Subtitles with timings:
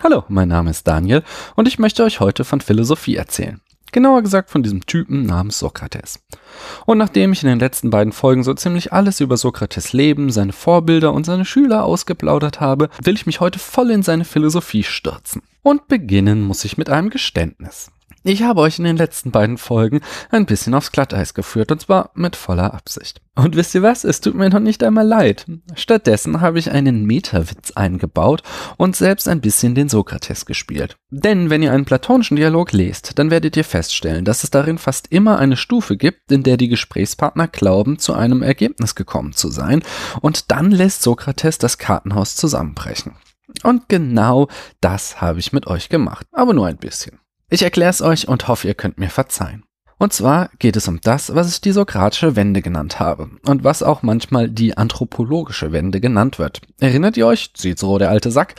[0.00, 1.24] Hallo, mein Name ist Daniel
[1.56, 3.60] und ich möchte euch heute von Philosophie erzählen.
[3.90, 6.20] Genauer gesagt von diesem Typen namens Sokrates.
[6.86, 10.52] Und nachdem ich in den letzten beiden Folgen so ziemlich alles über Sokrates Leben, seine
[10.52, 15.42] Vorbilder und seine Schüler ausgeplaudert habe, will ich mich heute voll in seine Philosophie stürzen.
[15.64, 17.90] Und beginnen muss ich mit einem Geständnis.
[18.24, 22.10] Ich habe euch in den letzten beiden Folgen ein bisschen aufs Glatteis geführt, und zwar
[22.14, 23.20] mit voller Absicht.
[23.36, 24.02] Und wisst ihr was?
[24.02, 25.46] Es tut mir noch nicht einmal leid.
[25.74, 28.42] Stattdessen habe ich einen Metawitz eingebaut
[28.76, 30.96] und selbst ein bisschen den Sokrates gespielt.
[31.10, 35.12] Denn wenn ihr einen platonischen Dialog lest, dann werdet ihr feststellen, dass es darin fast
[35.12, 39.82] immer eine Stufe gibt, in der die Gesprächspartner glauben, zu einem Ergebnis gekommen zu sein,
[40.20, 43.12] und dann lässt Sokrates das Kartenhaus zusammenbrechen.
[43.62, 44.48] Und genau
[44.80, 47.20] das habe ich mit euch gemacht, aber nur ein bisschen.
[47.50, 49.64] Ich erkläre es euch und hoffe, ihr könnt mir verzeihen.
[49.96, 53.82] Und zwar geht es um das, was ich die sokratische Wende genannt habe und was
[53.82, 56.60] auch manchmal die anthropologische Wende genannt wird.
[56.78, 58.54] Erinnert ihr euch, Cicero der alte Sack,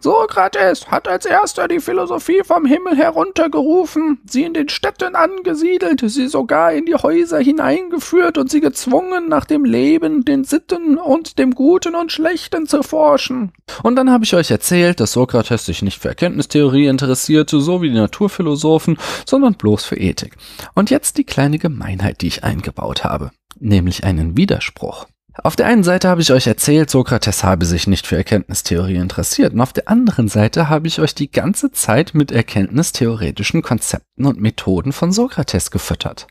[0.00, 6.28] Sokrates hat als erster die Philosophie vom Himmel heruntergerufen, sie in den Städten angesiedelt, sie
[6.28, 11.54] sogar in die Häuser hineingeführt und sie gezwungen, nach dem Leben, den Sitten und dem
[11.54, 13.52] Guten und Schlechten zu forschen.
[13.82, 17.88] Und dann habe ich euch erzählt, dass Sokrates sich nicht für Erkenntnistheorie interessierte, so wie
[17.88, 20.36] die Naturphilosophen, sondern bloß für Ethik.
[20.74, 25.06] Und jetzt die kleine Gemeinheit, die ich eingebaut habe, nämlich einen Widerspruch.
[25.44, 29.54] Auf der einen Seite habe ich euch erzählt, Sokrates habe sich nicht für Erkenntnistheorie interessiert,
[29.54, 34.40] und auf der anderen Seite habe ich euch die ganze Zeit mit erkenntnistheoretischen Konzepten und
[34.40, 36.26] Methoden von Sokrates gefüttert.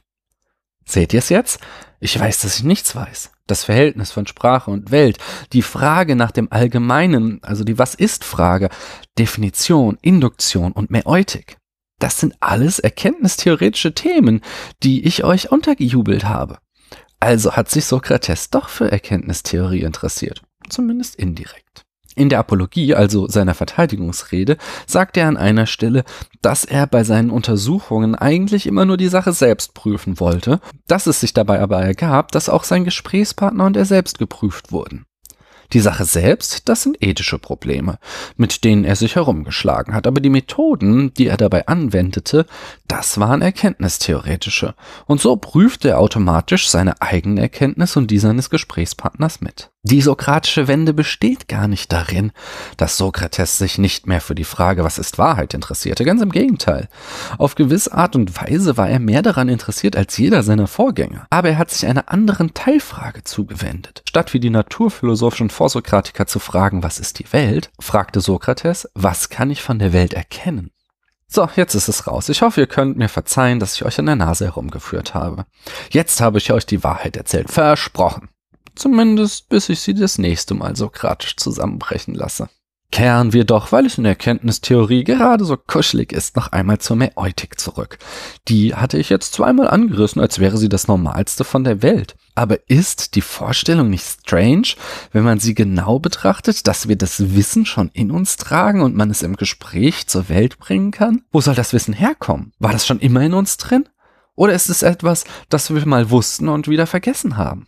[0.85, 1.59] Seht ihr es jetzt?
[1.99, 3.31] Ich weiß, dass ich nichts weiß.
[3.47, 5.17] Das Verhältnis von Sprache und Welt,
[5.53, 8.69] die Frage nach dem Allgemeinen, also die Was ist Frage,
[9.17, 11.57] Definition, Induktion und Mäeutik.
[11.99, 14.41] Das sind alles erkenntnistheoretische Themen,
[14.83, 16.59] die ich euch untergejubelt habe.
[17.19, 21.83] Also hat sich Sokrates doch für Erkenntnistheorie interessiert, zumindest indirekt.
[22.15, 26.03] In der Apologie, also seiner Verteidigungsrede, sagt er an einer Stelle,
[26.41, 31.19] dass er bei seinen Untersuchungen eigentlich immer nur die Sache selbst prüfen wollte, dass es
[31.19, 35.05] sich dabei aber ergab, dass auch sein Gesprächspartner und er selbst geprüft wurden.
[35.73, 37.99] Die Sache selbst, das sind ethische Probleme,
[38.37, 42.45] mit denen er sich herumgeschlagen hat, aber die Methoden, die er dabei anwendete,
[42.87, 44.75] das waren erkenntnistheoretische,
[45.05, 49.69] und so prüfte er automatisch seine eigene Erkenntnis und die seines Gesprächspartners mit.
[49.83, 52.31] Die sokratische Wende besteht gar nicht darin,
[52.75, 56.03] dass Sokrates sich nicht mehr für die Frage, was ist Wahrheit, interessierte.
[56.03, 56.89] Ganz im Gegenteil.
[57.37, 61.27] Auf gewisse Art und Weise war er mehr daran interessiert als jeder seiner Vorgänger.
[61.29, 64.03] Aber er hat sich einer anderen Teilfrage zugewendet.
[64.09, 69.51] Statt wie die naturphilosophischen Vorsokratiker zu fragen, was ist die Welt, fragte Sokrates, was kann
[69.51, 70.71] ich von der Welt erkennen?
[71.29, 72.29] So, jetzt ist es raus.
[72.29, 75.45] Ich hoffe, ihr könnt mir verzeihen, dass ich euch an der Nase herumgeführt habe.
[75.91, 77.51] Jetzt habe ich euch die Wahrheit erzählt.
[77.51, 78.29] Versprochen.
[78.77, 82.47] Zumindest bis ich sie das nächste Mal sokratisch zusammenbrechen lasse.
[82.89, 86.95] Kehren wir doch, weil es in der Erkenntnistheorie gerade so kuschelig ist, noch einmal zur
[86.95, 87.97] Mäeutik zurück.
[88.47, 92.15] Die hatte ich jetzt zweimal angerissen, als wäre sie das Normalste von der Welt.
[92.33, 94.75] Aber ist die Vorstellung nicht strange,
[95.11, 99.09] wenn man sie genau betrachtet, dass wir das Wissen schon in uns tragen und man
[99.09, 101.23] es im Gespräch zur Welt bringen kann?
[101.31, 102.53] Wo soll das Wissen herkommen?
[102.57, 103.89] War das schon immer in uns drin?
[104.35, 107.67] Oder ist es etwas, das wir mal wussten und wieder vergessen haben?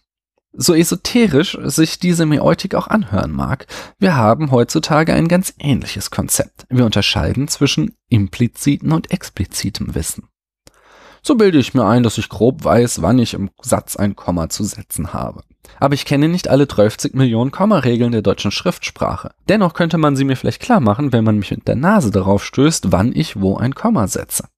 [0.61, 3.65] So esoterisch sich diese Mäeutik auch anhören mag,
[3.97, 6.65] wir haben heutzutage ein ganz ähnliches Konzept.
[6.69, 10.27] Wir unterscheiden zwischen impliziten und explizitem Wissen.
[11.21, 14.49] So bilde ich mir ein, dass ich grob weiß, wann ich im Satz ein Komma
[14.49, 15.43] zu setzen habe.
[15.79, 19.31] Aber ich kenne nicht alle 30 Millionen Kommaregeln der deutschen Schriftsprache.
[19.47, 22.43] Dennoch könnte man sie mir vielleicht klar machen, wenn man mich mit der Nase darauf
[22.43, 24.49] stößt, wann ich wo ein Komma setze.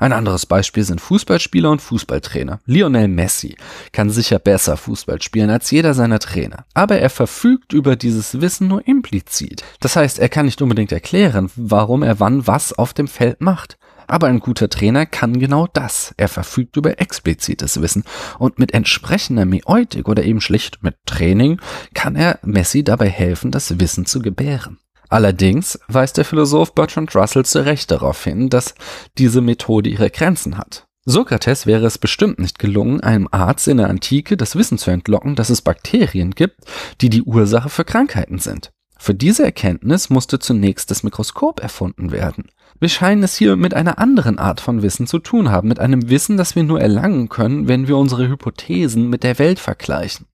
[0.00, 2.60] Ein anderes Beispiel sind Fußballspieler und Fußballtrainer.
[2.64, 3.56] Lionel Messi
[3.92, 8.66] kann sicher besser Fußball spielen als jeder seiner Trainer, aber er verfügt über dieses Wissen
[8.66, 9.62] nur implizit.
[9.80, 13.76] Das heißt, er kann nicht unbedingt erklären, warum er wann was auf dem Feld macht.
[14.06, 16.14] Aber ein guter Trainer kann genau das.
[16.16, 18.04] Er verfügt über explizites Wissen
[18.38, 21.60] und mit entsprechender Mäeutik oder eben schlicht mit Training
[21.92, 24.78] kann er Messi dabei helfen, das Wissen zu gebären.
[25.10, 28.76] Allerdings weist der Philosoph Bertrand Russell zu Recht darauf hin, dass
[29.18, 30.86] diese Methode ihre Grenzen hat.
[31.04, 35.34] Sokrates wäre es bestimmt nicht gelungen, einem Arzt in der Antike das Wissen zu entlocken,
[35.34, 36.60] dass es Bakterien gibt,
[37.00, 38.70] die die Ursache für Krankheiten sind.
[38.98, 42.50] Für diese Erkenntnis musste zunächst das Mikroskop erfunden werden.
[42.78, 46.08] Wir scheinen es hier mit einer anderen Art von Wissen zu tun haben, mit einem
[46.08, 50.26] Wissen, das wir nur erlangen können, wenn wir unsere Hypothesen mit der Welt vergleichen.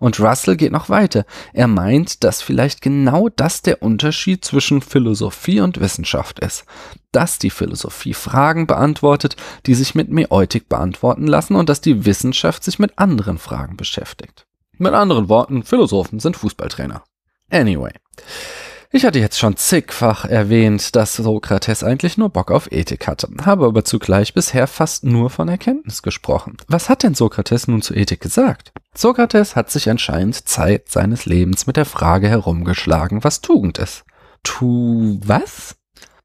[0.00, 1.24] Und Russell geht noch weiter.
[1.52, 6.64] Er meint, dass vielleicht genau das der Unterschied zwischen Philosophie und Wissenschaft ist.
[7.12, 9.36] Dass die Philosophie Fragen beantwortet,
[9.66, 14.46] die sich mit Mäeutik beantworten lassen und dass die Wissenschaft sich mit anderen Fragen beschäftigt.
[14.78, 17.04] Mit anderen Worten, Philosophen sind Fußballtrainer.
[17.50, 17.92] Anyway.
[18.96, 23.66] Ich hatte jetzt schon zigfach erwähnt, dass Sokrates eigentlich nur Bock auf Ethik hatte, habe
[23.66, 26.58] aber zugleich bisher fast nur von Erkenntnis gesprochen.
[26.68, 28.70] Was hat denn Sokrates nun zu Ethik gesagt?
[28.94, 34.04] Sokrates hat sich anscheinend Zeit seines Lebens mit der Frage herumgeschlagen, was Tugend ist.
[34.44, 35.74] Tu was?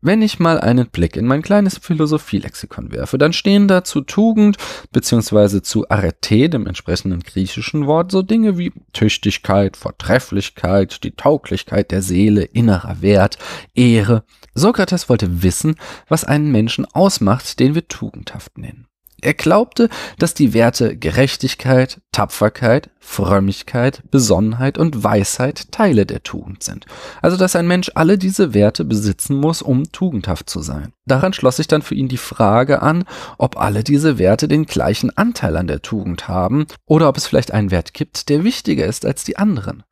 [0.01, 4.55] Wenn ich mal einen Blick in mein kleines Philosophielexikon werfe, dann stehen da zu Tugend
[4.93, 5.61] bzw.
[5.61, 12.43] zu Arete, dem entsprechenden griechischen Wort, so Dinge wie Tüchtigkeit, Vortrefflichkeit, die Tauglichkeit der Seele,
[12.43, 13.37] innerer Wert,
[13.75, 14.23] Ehre.
[14.53, 15.75] Sokrates wollte wissen,
[16.07, 18.88] was einen Menschen ausmacht, den wir tugendhaft nennen.
[19.21, 26.85] Er glaubte, dass die Werte Gerechtigkeit, Tapferkeit, Frömmigkeit, Besonnenheit und Weisheit Teile der Tugend sind.
[27.21, 30.93] Also dass ein Mensch alle diese Werte besitzen muss, um tugendhaft zu sein.
[31.05, 33.05] Daran schloss sich dann für ihn die Frage an,
[33.37, 37.51] ob alle diese Werte den gleichen Anteil an der Tugend haben oder ob es vielleicht
[37.51, 39.83] einen Wert gibt, der wichtiger ist als die anderen.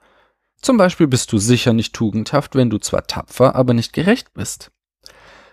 [0.61, 4.71] Zum Beispiel bist du sicher nicht tugendhaft, wenn du zwar tapfer, aber nicht gerecht bist.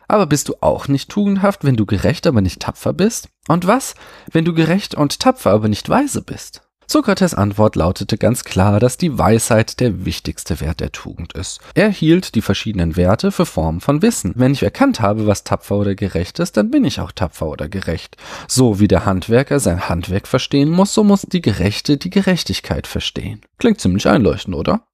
[0.08, 3.28] Aber bist du auch nicht tugendhaft, wenn du gerecht, aber nicht tapfer bist?
[3.48, 3.94] Und was,
[4.30, 6.62] wenn du gerecht und tapfer, aber nicht weise bist?
[6.86, 11.60] Sokrates Antwort lautete ganz klar, dass die Weisheit der wichtigste Wert der Tugend ist.
[11.74, 14.34] Er hielt die verschiedenen Werte für Formen von Wissen.
[14.36, 17.68] Wenn ich erkannt habe, was tapfer oder gerecht ist, dann bin ich auch tapfer oder
[17.68, 18.16] gerecht.
[18.48, 23.40] So wie der Handwerker sein Handwerk verstehen muss, so muss die Gerechte die Gerechtigkeit verstehen.
[23.58, 24.86] Klingt ziemlich einleuchtend, oder?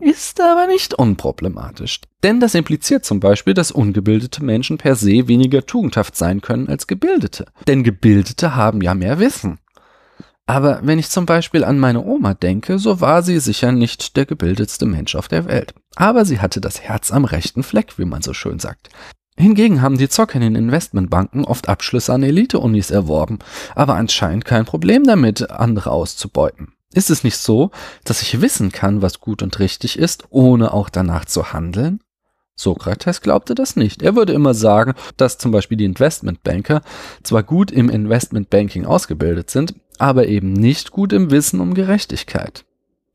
[0.00, 2.00] Ist aber nicht unproblematisch.
[2.22, 6.86] Denn das impliziert zum Beispiel, dass ungebildete Menschen per se weniger tugendhaft sein können als
[6.86, 7.46] gebildete.
[7.66, 9.58] Denn Gebildete haben ja mehr Wissen.
[10.46, 14.24] Aber wenn ich zum Beispiel an meine Oma denke, so war sie sicher nicht der
[14.24, 15.74] gebildetste Mensch auf der Welt.
[15.94, 18.88] Aber sie hatte das Herz am rechten Fleck, wie man so schön sagt.
[19.36, 23.38] Hingegen haben die Zocker in den Investmentbanken oft Abschlüsse an Elite-Unis erworben,
[23.74, 26.72] aber anscheinend kein Problem damit, andere auszubeuten.
[26.98, 27.70] Ist es nicht so,
[28.02, 32.00] dass ich wissen kann, was gut und richtig ist, ohne auch danach zu handeln?
[32.56, 34.02] Sokrates glaubte das nicht.
[34.02, 36.82] Er würde immer sagen, dass zum Beispiel die Investmentbanker
[37.22, 42.64] zwar gut im Investmentbanking ausgebildet sind, aber eben nicht gut im Wissen um Gerechtigkeit.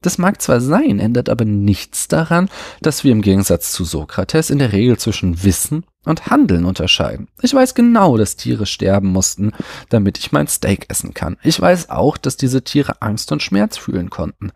[0.03, 2.49] Das mag zwar sein, ändert aber nichts daran,
[2.81, 7.29] dass wir im Gegensatz zu Sokrates in der Regel zwischen Wissen und Handeln unterscheiden.
[7.41, 9.53] Ich weiß genau, dass Tiere sterben mussten,
[9.89, 11.37] damit ich mein Steak essen kann.
[11.41, 14.51] Ich weiß auch, dass diese Tiere Angst und Schmerz fühlen konnten.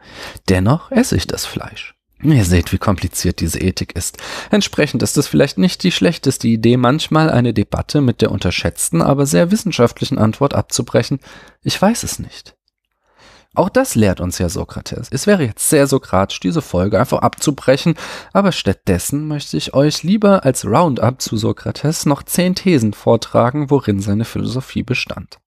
[0.49, 1.95] Dennoch esse ich das Fleisch.
[2.21, 4.17] Ihr seht, wie kompliziert diese Ethik ist.
[4.49, 9.25] Entsprechend ist es vielleicht nicht die schlechteste Idee, manchmal eine Debatte mit der unterschätzten, aber
[9.25, 11.19] sehr wissenschaftlichen Antwort abzubrechen.
[11.61, 12.56] Ich weiß es nicht.
[13.57, 15.07] Auch das lehrt uns ja Sokrates.
[15.09, 17.95] Es wäre jetzt sehr sokratisch, diese Folge einfach abzubrechen,
[18.31, 23.99] aber stattdessen möchte ich euch lieber als Roundup zu Sokrates noch zehn Thesen vortragen, worin
[23.99, 25.39] seine Philosophie bestand.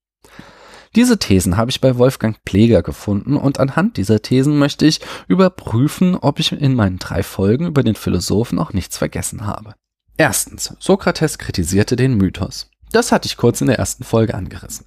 [0.93, 4.99] Diese Thesen habe ich bei Wolfgang Pleger gefunden und anhand dieser Thesen möchte ich
[5.29, 9.73] überprüfen, ob ich in meinen drei Folgen über den Philosophen auch nichts vergessen habe.
[10.17, 12.70] Erstens, Sokrates kritisierte den Mythos.
[12.91, 14.85] Das hatte ich kurz in der ersten Folge angerissen.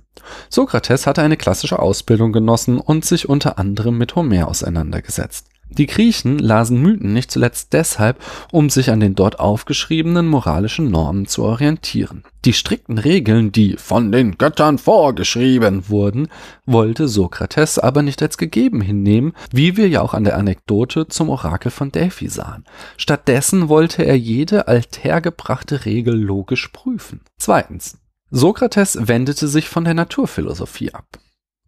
[0.51, 5.47] Sokrates hatte eine klassische Ausbildung genossen und sich unter anderem mit Homer auseinandergesetzt.
[5.77, 8.23] Die Griechen lasen Mythen nicht zuletzt deshalb,
[8.53, 12.23] um sich an den dort aufgeschriebenen moralischen Normen zu orientieren.
[12.45, 16.29] Die strikten Regeln, die von den Göttern vorgeschrieben wurden,
[16.67, 21.31] wollte Sokrates aber nicht als gegeben hinnehmen, wie wir ja auch an der Anekdote zum
[21.31, 22.65] Orakel von Delphi sahen.
[22.97, 27.21] Stattdessen wollte er jede althergebrachte Regel logisch prüfen.
[27.39, 27.99] Zweitens.
[28.31, 31.19] Sokrates wendete sich von der Naturphilosophie ab.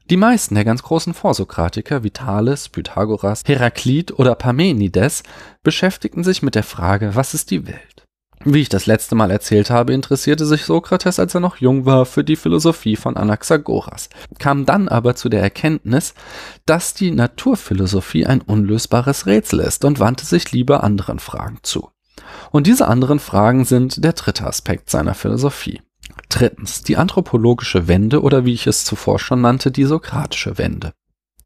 [0.09, 5.25] Die meisten der ganz großen Vorsokratiker wie Thales, Pythagoras, Heraklit oder Parmenides
[5.65, 8.07] beschäftigten sich mit der Frage, was ist die Welt?
[8.45, 12.07] Wie ich das letzte Mal erzählt habe, interessierte sich Sokrates, als er noch jung war,
[12.07, 14.09] für die Philosophie von Anaxagoras,
[14.39, 16.15] kam dann aber zu der Erkenntnis,
[16.67, 21.91] dass die Naturphilosophie ein unlösbares Rätsel ist und wandte sich lieber anderen Fragen zu.
[22.53, 25.81] Und diese anderen Fragen sind der dritte Aspekt seiner Philosophie.
[26.29, 30.93] Drittens die anthropologische Wende oder wie ich es zuvor schon nannte, die sokratische Wende.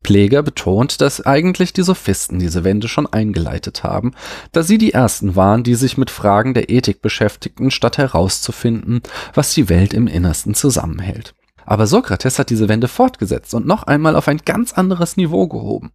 [0.02, 4.12] Pleger betont, dass eigentlich die Sophisten diese Wende schon eingeleitet haben,
[4.52, 9.02] da sie die ersten waren, die sich mit Fragen der Ethik beschäftigten, statt herauszufinden,
[9.34, 11.34] was die Welt im Innersten zusammenhält.
[11.66, 15.92] Aber Sokrates hat diese Wende fortgesetzt und noch einmal auf ein ganz anderes Niveau gehoben.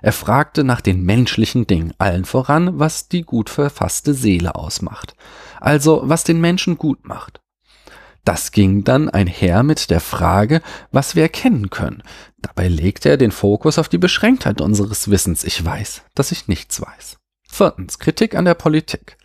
[0.00, 5.14] Er fragte nach den menschlichen Dingen, allen voran, was die gut verfasste Seele ausmacht.
[5.60, 7.40] Also, was den Menschen gut macht.
[8.28, 10.60] Das ging dann einher mit der Frage,
[10.92, 12.02] was wir erkennen können.
[12.42, 15.44] Dabei legte er den Fokus auf die Beschränktheit unseres Wissens.
[15.44, 17.16] Ich weiß, dass ich nichts weiß.
[17.48, 17.98] Viertens.
[17.98, 19.16] Kritik an der Politik.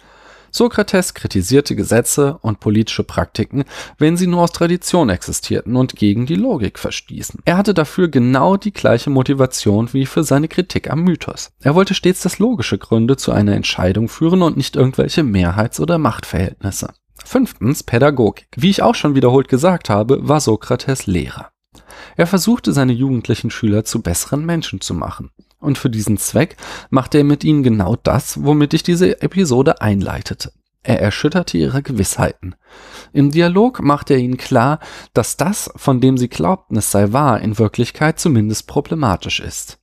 [0.51, 3.65] Sokrates kritisierte Gesetze und politische Praktiken,
[3.97, 7.41] wenn sie nur aus Tradition existierten und gegen die Logik verstießen.
[7.43, 11.51] Er hatte dafür genau die gleiche Motivation wie für seine Kritik am Mythos.
[11.59, 15.97] Er wollte stets, dass logische Gründe zu einer Entscheidung führen und nicht irgendwelche Mehrheits- oder
[15.97, 16.93] Machtverhältnisse.
[17.23, 18.47] Fünftens Pädagogik.
[18.55, 21.51] Wie ich auch schon wiederholt gesagt habe, war Sokrates Lehrer.
[22.15, 25.31] Er versuchte seine jugendlichen Schüler zu besseren Menschen zu machen.
[25.59, 26.57] Und für diesen Zweck
[26.89, 30.51] machte er mit ihnen genau das, womit ich diese Episode einleitete.
[30.83, 32.55] Er erschütterte ihre Gewissheiten.
[33.13, 34.79] Im Dialog machte er ihnen klar,
[35.13, 39.79] dass das, von dem sie glaubten, es sei wahr, in Wirklichkeit zumindest problematisch ist.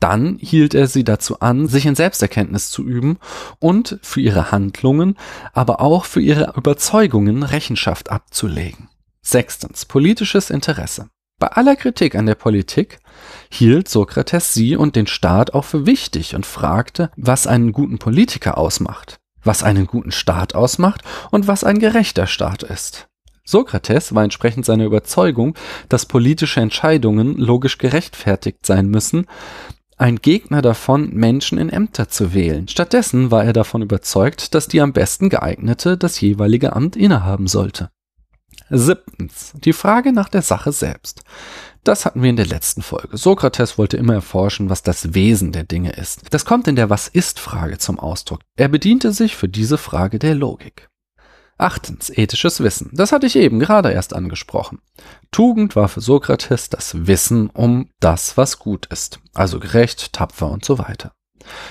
[0.00, 3.18] Dann hielt er sie dazu an, sich in Selbsterkenntnis zu üben
[3.58, 5.16] und für ihre Handlungen,
[5.52, 8.88] aber auch für ihre Überzeugungen Rechenschaft abzulegen.
[9.22, 9.84] Sechstens.
[9.84, 11.08] Politisches Interesse.
[11.38, 12.98] Bei aller Kritik an der Politik
[13.50, 18.56] hielt Sokrates sie und den Staat auch für wichtig und fragte, was einen guten Politiker
[18.56, 23.08] ausmacht, was einen guten Staat ausmacht und was ein gerechter Staat ist.
[23.46, 25.54] Sokrates war entsprechend seiner Überzeugung,
[25.88, 29.26] dass politische Entscheidungen logisch gerechtfertigt sein müssen,
[29.96, 32.68] ein Gegner davon, Menschen in Ämter zu wählen.
[32.68, 37.88] Stattdessen war er davon überzeugt, dass die am besten geeignete das jeweilige Amt innehaben sollte.
[38.68, 39.52] Siebtens.
[39.54, 41.22] Die Frage nach der Sache selbst.
[41.84, 43.16] Das hatten wir in der letzten Folge.
[43.16, 46.22] Sokrates wollte immer erforschen, was das Wesen der Dinge ist.
[46.30, 48.40] Das kommt in der Was ist Frage zum Ausdruck.
[48.56, 50.88] Er bediente sich für diese Frage der Logik.
[51.58, 52.90] Achtens, ethisches Wissen.
[52.92, 54.80] Das hatte ich eben gerade erst angesprochen.
[55.30, 60.64] Tugend war für Sokrates das Wissen um das, was gut ist, also gerecht, tapfer und
[60.64, 61.12] so weiter.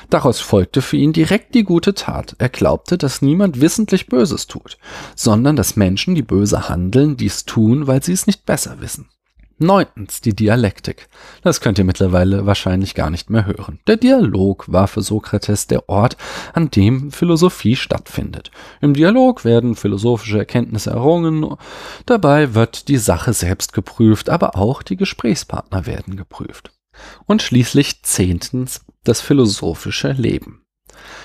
[0.10, 2.36] Daraus folgte für ihn direkt die gute Tat.
[2.40, 4.78] Er glaubte, dass niemand wissentlich Böses tut,
[5.16, 9.10] sondern dass Menschen, die böse handeln, dies tun, weil sie es nicht besser wissen.
[9.58, 11.08] Neuntens die Dialektik.
[11.42, 13.80] Das könnt ihr mittlerweile wahrscheinlich gar nicht mehr hören.
[13.88, 16.18] Der Dialog war für Sokrates der Ort,
[16.54, 18.52] an dem Philosophie stattfindet.
[18.82, 21.56] Im Dialog werden philosophische Erkenntnisse errungen,
[22.06, 26.72] dabei wird die Sache selbst geprüft, aber auch die Gesprächspartner werden geprüft.
[27.26, 30.65] Und schließlich zehntens das philosophische Leben.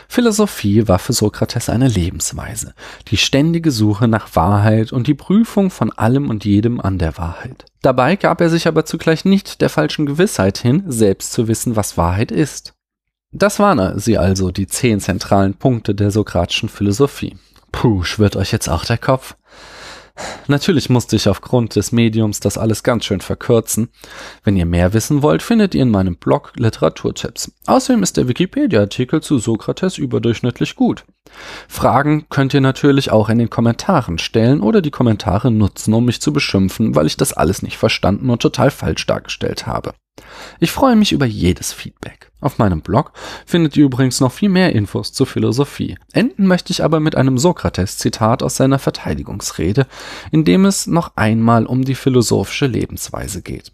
[0.08, 2.74] Philosophie war für Sokrates eine Lebensweise,
[3.08, 7.64] die ständige Suche nach Wahrheit und die Prüfung von allem und jedem an der Wahrheit.
[7.82, 11.96] Dabei gab er sich aber zugleich nicht der falschen Gewissheit hin, selbst zu wissen, was
[11.96, 12.74] Wahrheit ist.
[13.32, 17.36] Das waren sie also, die zehn zentralen Punkte der sokratischen Philosophie.
[17.72, 19.36] Puh, schwirrt euch jetzt auch der Kopf?
[20.48, 23.90] Natürlich musste ich aufgrund des Mediums das alles ganz schön verkürzen.
[24.42, 27.52] Wenn ihr mehr wissen wollt, findet ihr in meinem Blog Literaturtipps.
[27.66, 31.04] Außerdem ist der Wikipedia-Artikel zu Sokrates überdurchschnittlich gut.
[31.68, 36.20] Fragen könnt ihr natürlich auch in den Kommentaren stellen oder die Kommentare nutzen, um mich
[36.20, 39.92] zu beschimpfen, weil ich das alles nicht verstanden und total falsch dargestellt habe.
[40.62, 42.30] Ich freue mich über jedes Feedback.
[42.40, 43.12] Auf meinem Blog
[43.46, 45.96] findet ihr übrigens noch viel mehr Infos zur Philosophie.
[46.12, 49.86] Enden möchte ich aber mit einem Sokrates-Zitat aus seiner Verteidigungsrede,
[50.30, 53.72] in dem es noch einmal um die philosophische Lebensweise geht.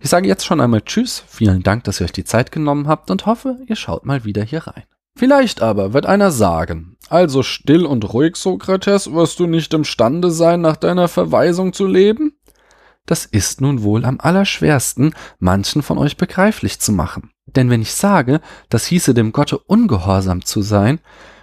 [0.00, 3.10] Ich sage jetzt schon einmal Tschüss, vielen Dank, dass ihr euch die Zeit genommen habt
[3.12, 4.84] und hoffe, ihr schaut mal wieder hier rein.
[5.16, 10.60] Vielleicht aber wird einer sagen, also still und ruhig, Sokrates, wirst du nicht imstande sein,
[10.60, 12.36] nach deiner Verweisung zu leben?
[13.06, 17.30] Das ist nun wohl am allerschwersten, manchen von euch begreiflich zu machen.
[17.46, 21.00] Denn wenn ich sage, das hieße dem Gotte ungehorsam zu sein,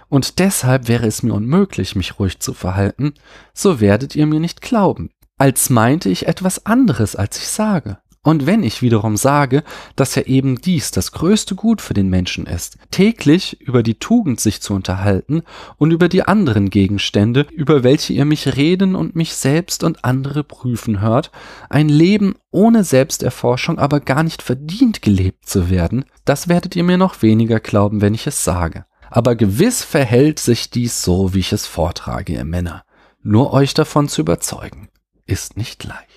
[0.08, 3.14] und deshalb wäre es mir unmöglich, mich ruhig zu verhalten,
[3.54, 7.98] so werdet ihr mir nicht glauben, als meinte ich etwas anderes, als ich sage.
[8.24, 9.64] Und wenn ich wiederum sage,
[9.96, 14.38] dass ja eben dies das größte Gut für den Menschen ist, täglich über die Tugend
[14.38, 15.42] sich zu unterhalten
[15.76, 20.44] und über die anderen Gegenstände, über welche ihr mich reden und mich selbst und andere
[20.44, 21.32] prüfen hört,
[21.68, 26.98] ein Leben ohne Selbsterforschung aber gar nicht verdient gelebt zu werden, das werdet ihr mir
[26.98, 28.84] noch weniger glauben, wenn ich es sage.
[29.10, 32.84] Aber gewiss verhält sich dies so, wie ich es vortrage, ihr Männer.
[33.20, 34.88] Nur euch davon zu überzeugen,
[35.26, 36.11] ist nicht leicht.